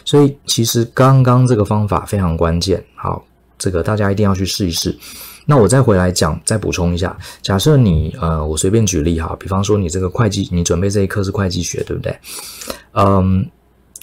[0.04, 3.24] 所以其实刚刚这个方法非常关键，好，
[3.60, 4.98] 这个大家一定要去试一试。
[5.46, 12.16] 那我再回来讲，再补充一下，假设你呃，我随便举例哈，比方说你这个会计，你准备这一科是会计学，对不对？
[12.92, 13.48] 嗯，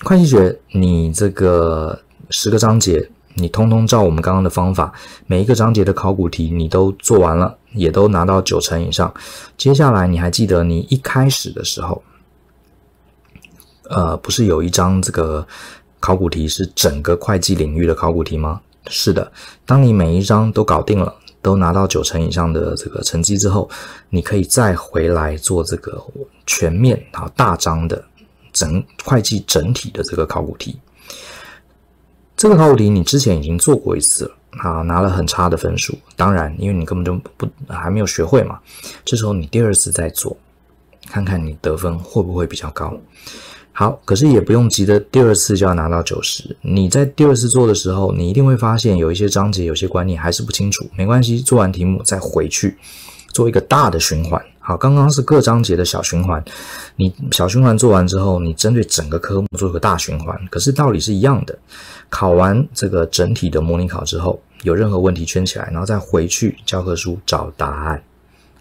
[0.03, 1.97] 会计学你这个
[2.29, 4.93] 十个章节，你通通照我们刚刚的方法，
[5.25, 9.13] 每一个章节的考古题你都做完了，也都拿到九成以上。
[9.57, 12.03] 接下来你还记得你一开始的时候，
[13.89, 15.47] 呃，不是有一张这个
[15.99, 18.59] 考古题是整个会计领域的考古题吗？
[18.89, 19.31] 是的，
[19.65, 21.13] 当你每一章都搞定了。
[21.39, 23.69] 都拿到九成以上的这个成绩之后，
[24.09, 26.03] 你可以再回来做这个
[26.45, 28.03] 全面啊大章的
[28.51, 30.77] 整会计整体的这个考古题。
[32.35, 35.97] 这个考古题你之前已经做过一次了啊，拿了很差的分数。
[36.17, 38.59] 当然，因为你根本就不还没有学会嘛，
[39.05, 40.35] 这时候你第二次再做，
[41.09, 42.93] 看看你得分会不会比较高。
[43.79, 46.57] 好，可是也不用急着第二次就要拿到九十。
[46.63, 50.89] 你在第二次做的时候，你一定会发现有一些章节、有些观念还是不清楚。
[50.95, 52.75] 没关系，做完题目再回去
[53.33, 54.43] 做一个大的循环。
[54.57, 56.43] 好，刚刚是各章节的小循环，
[56.95, 60.35] 你小循环做完之后，你针对整个科目做一个大循环。
[60.49, 61.55] 可是道理是一样的。
[62.09, 68.01] 考完这个整体的模拟考之后，有任何问题圈起来，然后再回去教科书找答案。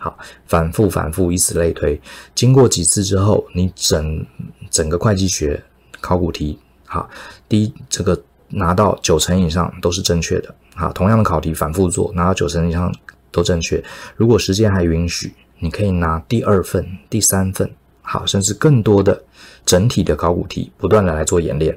[0.07, 0.17] 好，
[0.47, 2.01] 反复反复，以此类推。
[2.33, 4.25] 经过几次之后，你整
[4.71, 5.61] 整个会计学
[6.01, 7.11] 考古题，好，
[7.49, 8.17] 第一这个
[8.51, 10.55] 拿到九成以上都是正确的。
[10.77, 12.95] 好，同样的考题反复做，拿到九成以上
[13.33, 13.83] 都正确。
[14.15, 17.69] 如果时间还允许，你可以拿第二份、第三份，
[18.03, 19.21] 好，甚至更多的
[19.65, 21.77] 整体的考古题，不断的来做演练。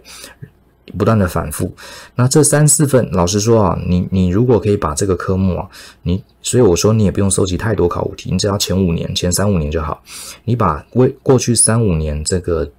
[0.98, 1.74] 不断的反复，
[2.16, 5.70] 那这三四份，老实说啊，你你如果可以把这个科目啊，
[6.04, 10.02] 你所以我说你也不用收集太多考古题，你只要前五年、前三五年就好。
[10.46, 12.70] 你把为过去三五年这个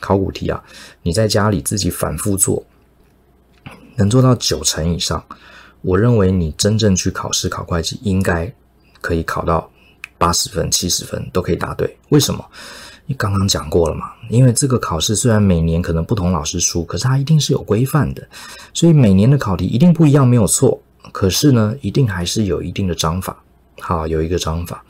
[0.00, 0.62] 考古题啊，
[1.02, 2.64] 你在家里自己反复做，
[3.96, 5.24] 能做到九成以上，
[5.82, 8.52] 我认为你真正去考试考会计，应该
[9.00, 9.70] 可以考到
[10.18, 11.96] 八十分、七十分都可以答对。
[12.08, 12.44] 为什么？
[13.14, 14.12] 刚刚讲过了嘛？
[14.28, 18.26] 因为这个考试虽然每年可能不同老师出，可是它一定是有规范的，
[18.72, 20.80] 所以每年的考题一定不一样，没有错。
[21.12, 23.36] 可是呢，一定还是有一定的章法，
[23.80, 24.84] 好，有一个章法。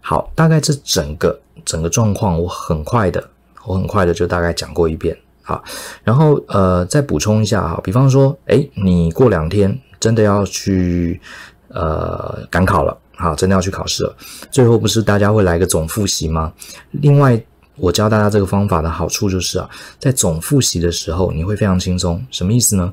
[0.00, 3.28] 好，大概这整个整个状况，我很快的，
[3.64, 5.16] 我很快的就大概讲过一遍。
[5.42, 5.62] 好，
[6.02, 11.20] 然后呃，再补充一下哈，比方说，诶，你过两天真的要去
[11.68, 12.96] 呃赶考了。
[13.16, 14.14] 好，真的要去考试了。
[14.50, 16.52] 最后不是大家会来个总复习吗？
[16.92, 17.42] 另外，
[17.76, 22.24] 我教大家这个方法的好处就是啊，在总复习的时候，你会非常轻松。
[22.30, 22.92] 什么意思呢？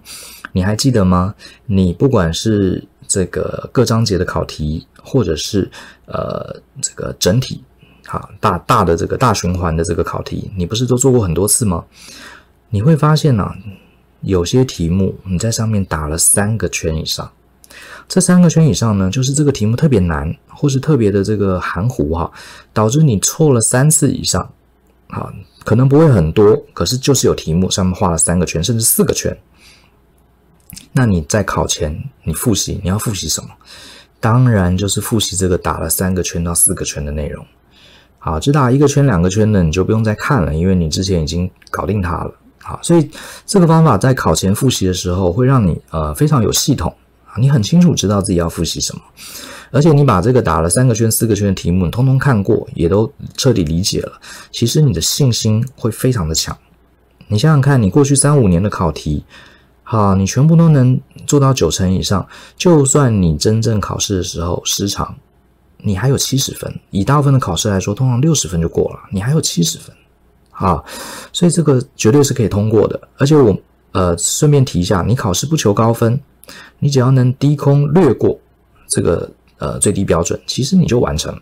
[0.53, 1.35] 你还记得吗？
[1.65, 5.69] 你不管是这个各章节的考题，或者是
[6.05, 7.63] 呃这个整体，
[8.05, 11.83] 好大大的这个大循环的这个考题，你不是都做过很多次吗？
[12.69, 13.51] 你会发现呢、
[14.21, 17.31] 有些题目你在上面打了三个圈以上。
[18.13, 22.31] 这三个圈以上呢，就是这个题目特别难，或是特别的这个含糊哈，
[22.71, 24.47] 导致你错了三次以上，
[25.07, 25.33] 啊，
[25.65, 29.35] 可能不会很多，可是就是有题目上面画了三个圈，甚至四个圈。
[30.91, 33.49] 那你在考前你复习，你要复习什么？
[34.19, 37.43] 当然就是复习这个打了三个圈到四个圈的内容。
[38.19, 42.31] 好，只打一个圈、两个圈的你就不用再看了，因为你之前已经搞定它了。
[42.61, 43.09] 好，所以
[43.47, 46.95] 这个方法在考前复习的时候会让你呃非常有系统。
[47.37, 49.01] 你很清楚知道自己要复习什么，
[49.71, 54.13] 而且你把这个打了三个圈、四个圈的题目，通通看过，也都彻底理解了。
[54.51, 56.55] 其实你的信心会非常的强。
[57.27, 59.23] 你想想看，你过去三五年的考题，
[59.81, 62.27] 好，你全部都能做到九成以上。
[62.55, 65.15] 就算你真正考试的时候失常，
[65.79, 66.79] 你还有七十分。
[66.91, 69.95] 以大部分的考试来说，通常六十分就过了，你还有七十分。
[70.51, 70.85] 好，
[71.31, 72.99] 所以这个绝对是可以通过的。
[73.17, 73.57] 而且我
[73.93, 76.19] 呃顺便提一下，你考试不求高分。
[76.79, 78.39] 你只要能低空掠过
[78.87, 81.41] 这个呃最低标准，其实你就完成了，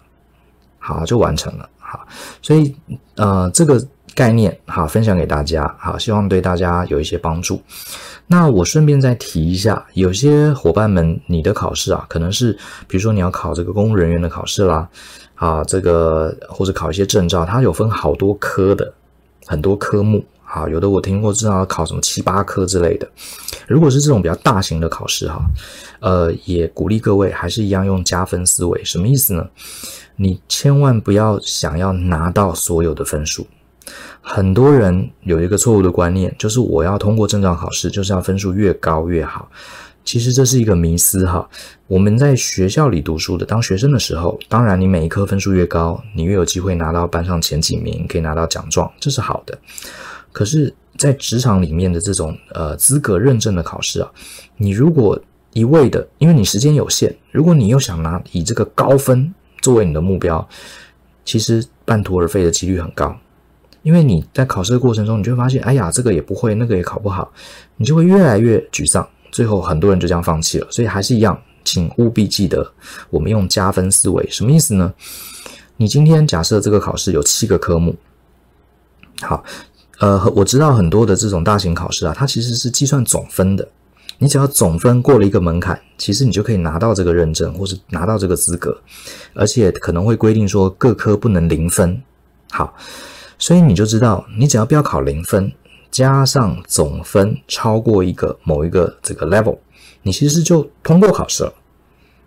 [0.80, 2.08] 好，就完成了，好，
[2.42, 2.76] 所以
[3.16, 3.82] 呃这个
[4.14, 7.62] 概念好分享给大家，好，希望对大家有一些帮助。
[8.28, 12.54] 那我顺便再提一下，有些伙伴们，你的考试啊，可能是
[12.88, 14.88] 比如说你要考这个公务人员的考试啦，
[15.36, 18.94] 啊，这个或者考一些证照，它有分好多科的，
[19.46, 20.24] 很多科目。
[20.54, 23.10] 好，有的我听过，至少要考什么七八科之类的。
[23.70, 25.42] 如果是这种比较大型的考试，哈，
[26.02, 28.84] 呃，也鼓励各位还是一样用加分思维。
[28.84, 29.48] 什么意思呢？
[30.18, 33.48] 你千万不要想要拿到所有的分数。
[34.20, 39.50] 很多人有一个错误的观念，就是我要通过证照考试，就是要分数越高越好。
[40.04, 41.48] 其实这是一个迷思，哈。
[41.88, 49.58] 我们在学校里读书的，当学生的时候，当然你每一科分数越高，你越有机会拿到班上前几名，可以拿到奖状，这是好的。
[50.32, 54.12] 可是，在职场里面的这种呃资格认证的考试啊，
[54.58, 55.20] 你如果
[55.54, 60.48] 一味的，因为你时间有限，如果你又想拿以这个高分作为你的目标，
[61.26, 63.14] 其实半途而废的几率很高。
[63.84, 67.34] 因为你在考试的过程中，你就会发现，哎呀，这个也不会，那个也考不好，
[67.78, 70.68] 你就会越来越沮丧，最后很多人就这样放弃了。
[70.70, 72.72] 所以还是一样，请务必记得，
[73.10, 74.94] 我们用加分思维，什么意思呢？
[75.78, 77.96] 你今天假设这个考试有七个科目，
[79.22, 79.44] 好。
[80.02, 83.68] 呃，我知道很多的这种大型考试啊，它其实是计算总分的。
[84.18, 88.76] 你只要总分过了一个门槛，其实你就可以拿到这个认证，或是拿到这个资格，
[89.36, 92.02] 而且可能会规定说各科不能零分。
[92.50, 92.74] 好，
[93.38, 95.52] 所以你就知道，你只要不要考零分，
[95.92, 99.60] 加上总分超过一个某一个这个 level，
[100.02, 101.54] 你其实就通过考试了。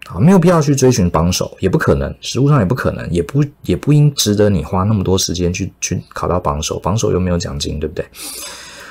[0.06, 8.04] 啊，没有必要去追寻榜首，也不可能，实务上也不可能，也不也不应值得你花那么多时间去去考到榜首，榜首又没有奖金，对不对？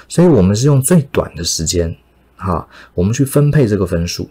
[0.08, 1.96] 所以我们是用最短的时间，
[2.36, 4.28] 哈，我们去分配这个分数。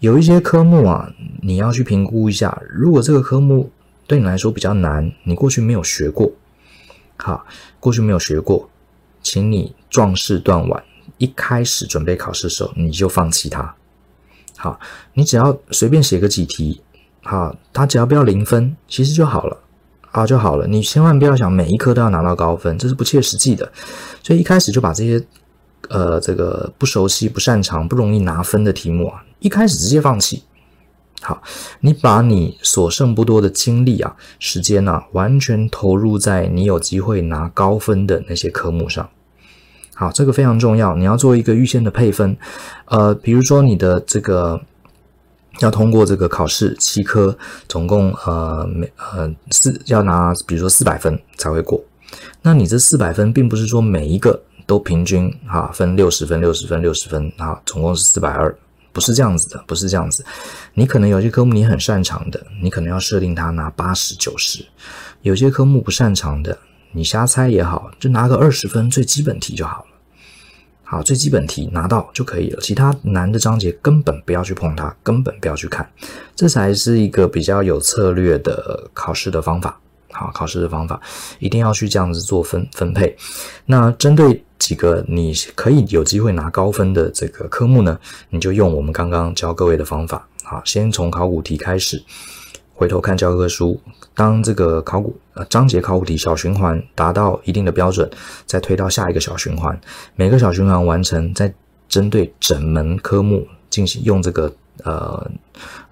[0.00, 1.12] 有一些科目啊，
[1.42, 3.70] 你要去评估一下，如果这个科目
[4.06, 6.32] 对你来说比较难，你过去没有学过，
[7.18, 7.44] 好，
[7.78, 8.70] 过去没有学过，
[9.22, 10.82] 请你壮士断腕，
[11.18, 13.74] 一开始准备考试的时候你就放弃它。
[14.62, 14.78] 好，
[15.14, 16.80] 你只要随便写个几题，
[17.24, 19.58] 好，他只要不要零分，其实就好了，
[20.12, 20.68] 啊就好了。
[20.68, 23.72] 你千万不要想每一科都要拿到高分，这是不切实际的。
[24.22, 25.26] 所以一开始就把这些，
[25.88, 30.44] 呃，这个不熟悉、不擅长、不容易拿分的题目啊，一开始直接放弃。
[31.22, 31.42] 好，
[31.80, 39.10] 你把你所剩不多的精力啊、时间啊，完全投入在你有机会拿高分的那些科目上。
[39.94, 40.96] 好，这个非常重要。
[40.96, 42.36] 你要做一个预先的配分，
[42.86, 44.60] 呃，比如说你的这个
[45.60, 47.36] 要通过这个考试，七科
[47.68, 51.82] 总共呃每呃四要拿，比如说四百分才会过。
[52.42, 58.54] 那你这四百分，并不是说每一个都平均哈分六十分、六十分、六十分啊，总共是四百二。
[58.94, 60.22] 不是这样子的，不是这样子。
[60.74, 64.62] 你可能有些科目你很擅长的，你可能要设定它拿八十九十；
[65.22, 66.58] 有些科目不擅长的，
[66.92, 69.86] 你瞎猜也好，就拿个二十分，最基本题就好了。
[70.84, 75.90] 好，最基本题拿到就可以了，其他难的章节根本不要去碰它，根本不要去看，
[76.36, 79.80] 这才是一个比较有策略的考试的方法。
[80.10, 81.00] 好，考试的方法
[81.38, 83.16] 一定要去这样子做分分配。
[83.64, 90.28] 那针对几个你可以有机会拿高分的这个科目呢，你就用我们刚刚教各位的方法。
[90.44, 92.04] 好，先从考古题开始，
[92.74, 93.80] 回头看教科书。
[94.14, 98.10] 当这个考古呃章节考古题小循环达到一定的标准，
[98.46, 99.78] 再推到下一个小循环。
[100.16, 101.52] 每个小循环完成，再
[101.88, 104.52] 针对整门科目进行用这个。
[104.84, 105.30] 呃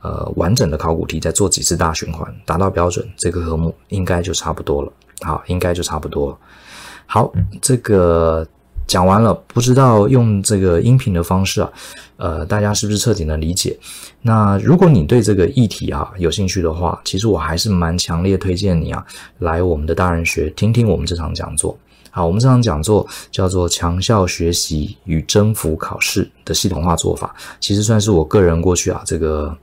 [0.00, 4.90] 呃，完整的考古题再做几次大循环，达到标准，这个科目应该就差不多了。
[5.20, 6.38] 好，应该就差不多了。
[7.06, 8.44] 好，这个
[8.90, 11.70] 讲完了，不知道用这个音频的方式啊，
[12.16, 13.78] 呃，大家是不是彻底能理解？
[14.20, 19.06] 那如果你对这个议题啊有兴趣的话，其实我还是蛮强烈推荐你啊，
[19.38, 21.78] 来我们的大人学听听我们这场讲座。
[22.10, 29.56] 好，我们这场讲座叫做“强效学习与征服考试”的系统化做法，其实算是我个人过去啊这个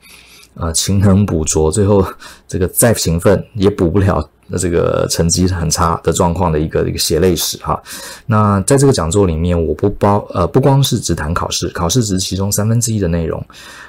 [0.53, 2.01] 呃勤能补拙，最后
[2.47, 7.81] 这个再勤奋也补不了的这个成绩很差的状况的一个一个血泪史哈。
[8.25, 13.43] 那在这个讲座里面，我不包呃不光是只谈考试，考试只是其中三分之一的内容，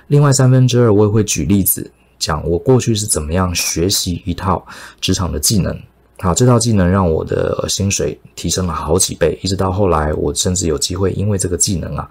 [0.09, 4.67] 另外三分之二我也会举例子讲我过去是怎么样学习一套
[5.01, 5.79] 职场的技能。
[6.21, 12.11] 好，这套技能让我的薪水提升了好几倍，一直到后来，我甚至有机会因为这个技能啊，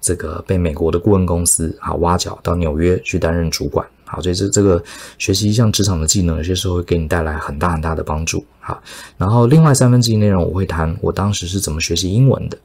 [0.00, 3.84] 这个被美国的顾问公司啊挖角到纽约去担任主管。
[4.10, 4.82] 好，所以这这个
[5.18, 8.42] 学习一项职场的技能，有些时候会给你带来很大很大的帮助。
[8.58, 8.80] 好，
[9.16, 12.56] 然后另外三分之一内容我会谈我当时是怎么学习英文的。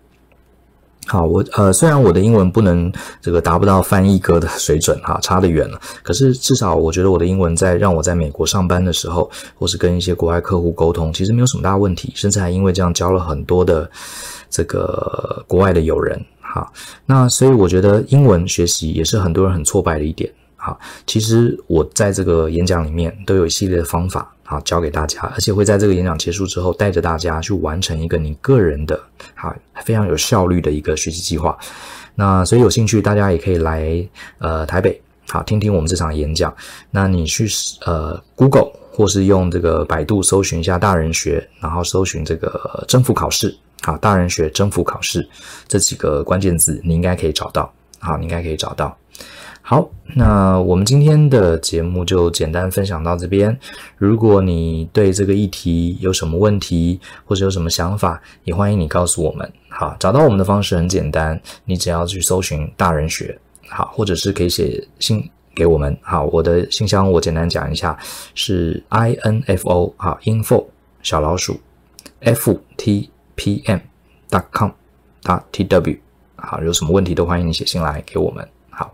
[1.05, 2.89] 好，我呃，虽然我的英文不能
[3.21, 5.77] 这个达不到翻译哥的水准哈，差得远了。
[6.01, 9.29] 可是至少我觉得我的英文在让我在美国上班的时候，
[9.59, 13.91] 或是跟一些国外客户沟通，其实没有什么大问题，甚至还因为这样交了很多的
[14.49, 16.71] 这个国外的友人哈。
[17.05, 20.31] 那所以我觉得英文学习也是很多人很挫败的一点。
[20.63, 24.29] 好，其实我在这个演讲里面都有一系列的方法。
[24.45, 29.01] 啊，教给大家，而且会在这个演讲结束之后，带着大家去完成一个你个人的，
[29.33, 29.55] 好，
[29.85, 31.57] 非常有效率的一个学习计划。
[32.13, 34.05] 那所以有兴趣，大家也可以来
[34.39, 36.53] 呃台北，好，听听我们这场演讲。
[36.91, 37.47] 那你去
[37.85, 45.27] 呃 Google 或是用这个百度搜寻一下大人学，然后搜寻这个征服考试，好，大人学征服考试
[45.69, 48.95] 这几个关键字，你应该可以找到，好，你应该可以找到。
[49.65, 53.57] 好，那我们今天的节目就简单分享到这边。
[53.97, 59.49] 如果你对这个议题有什么问题，或者有什么想法，也欢迎你告诉我们。
[59.69, 63.39] 好，找到我们的方式很简单，你只要去搜寻“大人学”，
[63.69, 65.97] 好，或者是可以写信给我们。
[66.01, 67.97] 好，我的信箱我简单讲一下，
[68.35, 70.65] 是 i n f o 好 info
[71.01, 71.57] 小老鼠
[72.19, 73.79] f t p m
[74.29, 74.71] dot com
[75.23, 75.97] dot t w
[76.35, 78.45] 好，有什么问题都欢迎你写信来给我们。
[78.75, 78.91] 好，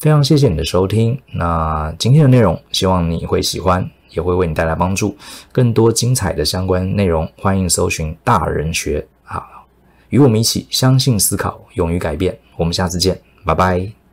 [0.00, 1.20] 非常谢谢你的收听。
[1.32, 5.16] 那今天的内容，希望你会喜欢，也会为你带来帮助。
[5.50, 9.06] 更多精彩的相关内容，欢迎搜寻大人学。
[9.24, 9.44] 啊，
[10.10, 12.38] 与我们一起相信、思考、勇于改变。
[12.56, 14.05] 我们下次见，拜拜。